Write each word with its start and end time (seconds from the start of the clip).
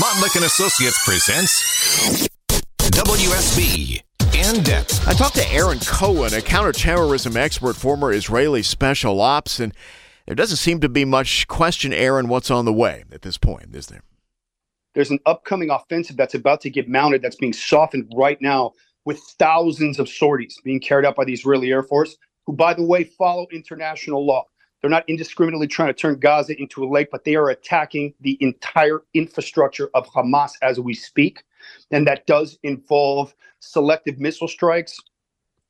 Montlick 0.00 0.36
and 0.36 0.44
Associates 0.44 1.04
presents 1.04 2.28
WSB 2.78 4.00
in 4.32 4.62
depth. 4.62 5.08
I 5.08 5.12
talked 5.12 5.34
to 5.34 5.52
Aaron 5.52 5.80
Cohen, 5.80 6.32
a 6.34 6.40
counterterrorism 6.40 7.36
expert, 7.36 7.74
former 7.74 8.12
Israeli 8.12 8.62
special 8.62 9.20
ops, 9.20 9.58
and 9.58 9.74
there 10.26 10.36
doesn't 10.36 10.58
seem 10.58 10.78
to 10.82 10.88
be 10.88 11.04
much 11.04 11.48
question, 11.48 11.92
Aaron, 11.92 12.28
what's 12.28 12.48
on 12.48 12.64
the 12.64 12.72
way 12.72 13.02
at 13.10 13.22
this 13.22 13.38
point, 13.38 13.74
is 13.74 13.88
there? 13.88 14.02
There's 14.94 15.10
an 15.10 15.18
upcoming 15.26 15.70
offensive 15.70 16.16
that's 16.16 16.34
about 16.34 16.60
to 16.60 16.70
get 16.70 16.88
mounted 16.88 17.20
that's 17.20 17.34
being 17.34 17.52
softened 17.52 18.12
right 18.14 18.40
now 18.40 18.74
with 19.04 19.18
thousands 19.40 19.98
of 19.98 20.08
sorties 20.08 20.56
being 20.62 20.78
carried 20.78 21.06
out 21.06 21.16
by 21.16 21.24
the 21.24 21.32
Israeli 21.32 21.72
Air 21.72 21.82
Force, 21.82 22.16
who, 22.46 22.52
by 22.52 22.72
the 22.72 22.84
way, 22.84 23.02
follow 23.02 23.48
international 23.50 24.24
law. 24.24 24.44
They're 24.80 24.90
not 24.90 25.08
indiscriminately 25.08 25.66
trying 25.66 25.88
to 25.88 25.94
turn 25.94 26.18
Gaza 26.18 26.60
into 26.60 26.84
a 26.84 26.88
lake, 26.88 27.08
but 27.10 27.24
they 27.24 27.34
are 27.36 27.50
attacking 27.50 28.14
the 28.20 28.36
entire 28.40 29.02
infrastructure 29.14 29.90
of 29.94 30.06
Hamas 30.08 30.52
as 30.62 30.78
we 30.80 30.94
speak. 30.94 31.42
And 31.90 32.06
that 32.06 32.26
does 32.26 32.58
involve 32.62 33.34
selective 33.60 34.20
missile 34.20 34.48
strikes, 34.48 34.98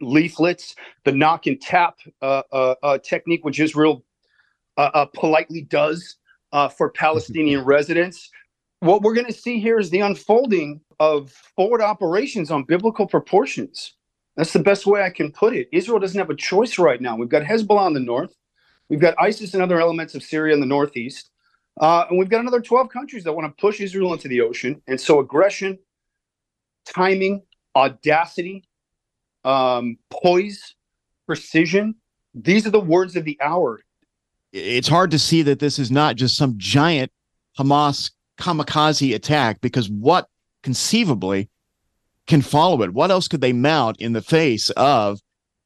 leaflets, 0.01 0.77
the 1.05 1.13
knock 1.13 1.47
and 1.47 1.61
tap 1.61 1.97
uh, 2.23 2.43
uh, 2.53 2.75
uh, 2.83 2.99
technique, 2.99 3.45
which 3.45 3.61
Israel 3.61 4.05
uh, 4.77 4.91
uh, 4.95 5.07
politely 5.07 5.63
does 5.63 6.17
uh, 6.53 6.69
for 6.69 6.91
Palestinian 6.91 7.65
residents. 7.67 8.31
What 8.81 9.03
we're 9.03 9.15
going 9.15 9.27
to 9.27 9.33
see 9.33 9.61
here 9.61 9.79
is 9.79 9.91
the 9.91 10.01
unfolding 10.01 10.81
of 11.01 11.31
forward 11.31 11.81
operations 11.81 12.51
on 12.51 12.65
biblical 12.65 13.07
proportions. 13.07 13.95
That's 14.37 14.53
the 14.53 14.61
best 14.61 14.87
way 14.87 15.03
I 15.03 15.11
can 15.11 15.33
put 15.33 15.55
it. 15.55 15.69
Israel 15.73 15.99
doesn't 15.99 16.19
have 16.19 16.31
a 16.31 16.37
choice 16.37 16.79
right 16.79 17.01
now. 17.01 17.17
We've 17.17 17.29
got 17.29 17.43
Hezbollah 17.43 17.89
in 17.89 17.95
the 17.95 18.01
north. 18.01 18.35
We've 18.89 19.01
got 19.01 19.15
ISIS 19.19 19.55
and 19.55 19.63
other 19.63 19.81
elements 19.81 20.15
of 20.15 20.23
Syria 20.23 20.55
in 20.55 20.61
the 20.61 20.67
northeast. 20.67 21.31
Uh, 21.81 22.07
and 22.09 22.19
we've 22.19 22.29
got 22.29 22.41
another 22.41 22.61
12 22.61 22.89
countries 22.89 23.25
that 23.25 23.33
want 23.33 23.47
to 23.47 23.61
push 23.61 23.81
Israel 23.81 24.13
into 24.13 24.29
the 24.29 24.41
ocean. 24.41 24.83
And 24.89 25.01
so 25.01 25.21
aggression, 25.21 25.79
timing, 26.85 27.43
audacity, 27.77 28.65
um, 29.45 29.99
poise, 30.11 30.75
precision, 31.27 31.95
these 32.35 32.67
are 32.67 32.71
the 32.71 32.81
words 32.81 33.17
of 33.17 33.25
the 33.25 33.39
hour. 33.41 33.81
It's 34.53 34.89
hard 34.89 35.11
to 35.11 35.19
see 35.19 35.43
that 35.43 35.61
this 35.61 35.79
is 35.79 35.91
not 35.91 36.17
just 36.17 36.37
some 36.37 36.55
giant 36.57 37.13
Hamas 37.59 38.11
kamikaze 38.39 39.15
attack 39.15 39.61
because 39.61 39.91
what 39.91 40.29
conceivably 40.63 41.49
can 42.27 42.43
follow 42.43 42.83
it? 42.83 42.93
What 42.93 43.11
else 43.11 43.29
could 43.29 43.41
they 43.41 43.53
mount 43.53 44.01
in 44.01 44.13
the 44.13 44.23
face 44.23 44.71
of 44.71 45.21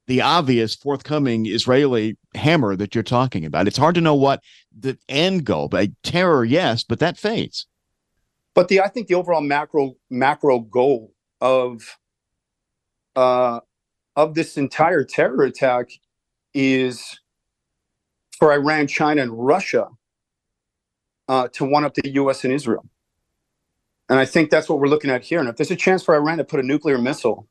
the 0.06 0.20
obvious 0.20 0.74
forthcoming 0.74 1.46
Israeli 1.46 2.16
hammer 2.34 2.76
that 2.76 2.94
you're 2.94 3.04
talking 3.04 3.44
about. 3.44 3.68
It's 3.68 3.78
hard 3.78 3.94
to 3.94 4.00
know 4.00 4.14
what 4.14 4.42
the 4.76 4.98
end 5.08 5.44
goal, 5.44 5.68
but 5.68 5.90
terror, 6.02 6.44
yes, 6.44 6.82
but 6.82 6.98
that 6.98 7.16
fades. 7.16 7.66
But 8.54 8.68
the 8.68 8.80
I 8.80 8.88
think 8.88 9.06
the 9.06 9.14
overall 9.14 9.40
macro 9.40 9.94
macro 10.10 10.60
goal 10.60 11.12
of 11.40 11.96
uh, 13.16 13.60
of 14.16 14.34
this 14.34 14.56
entire 14.56 15.04
terror 15.04 15.44
attack 15.44 15.90
is 16.52 17.20
for 18.38 18.52
Iran, 18.52 18.86
China, 18.86 19.22
and 19.22 19.32
Russia 19.32 19.88
uh, 21.28 21.48
to 21.52 21.64
one 21.64 21.84
up 21.84 21.94
the 21.94 22.10
U.S. 22.10 22.44
and 22.44 22.52
Israel. 22.52 22.84
And 24.08 24.18
I 24.18 24.26
think 24.26 24.50
that's 24.50 24.68
what 24.68 24.80
we're 24.80 24.88
looking 24.88 25.10
at 25.10 25.22
here. 25.22 25.40
And 25.40 25.48
if 25.48 25.56
there's 25.56 25.70
a 25.70 25.76
chance 25.76 26.02
for 26.02 26.14
Iran 26.14 26.38
to 26.38 26.44
put 26.44 26.60
a 26.60 26.62
nuclear 26.62 26.98
missile 26.98 27.48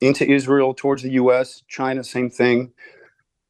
into 0.00 0.28
Israel, 0.30 0.74
towards 0.74 1.02
the 1.02 1.12
US, 1.12 1.62
China, 1.68 2.04
same 2.04 2.30
thing. 2.30 2.72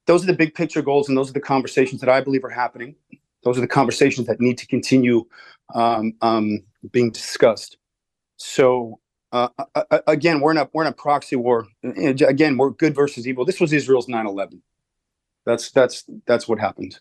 Those 0.07 0.23
are 0.25 0.29
the 0.29 0.35
big 0.35 0.55
picture 0.55 0.83
goals, 0.83 1.09
and 1.09 1.17
those 1.17 1.31
are 1.31 1.35
the 1.35 1.41
conversations 1.41 2.01
that 2.01 2.11
I 2.11 2.21
believe 2.21 2.45
are 2.45 2.51
happening. 2.51 2.97
Those 3.45 3.59
are 3.59 3.63
the 3.63 3.69
conversations 3.69 4.27
that 4.29 4.41
need 4.41 4.59
to 4.59 4.67
continue 4.67 5.27
um, 5.75 6.15
um, 6.23 6.63
being 6.93 7.11
discussed. 7.11 7.79
So, 8.37 9.01
uh, 9.33 9.49
again, 10.07 10.41
we're 10.41 10.53
in 10.53 10.59
a 10.59 10.69
we're 10.73 10.85
in 10.85 10.89
a 10.89 10.93
proxy 10.93 11.37
war. 11.37 11.67
Again, 11.85 12.57
we're 12.57 12.71
good 12.71 12.95
versus 12.95 13.27
evil. 13.27 13.45
This 13.45 13.61
was 13.61 13.73
Israel's 13.73 14.07
9/11. 14.09 14.61
That's 15.47 15.71
that's 15.71 16.05
that's 16.27 16.49
what 16.49 16.59
happened. 16.59 17.01